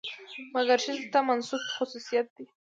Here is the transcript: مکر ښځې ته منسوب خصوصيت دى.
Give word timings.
مکر 0.53 0.79
ښځې 0.85 1.03
ته 1.13 1.19
منسوب 1.27 1.61
خصوصيت 1.75 2.27
دى. 2.35 2.45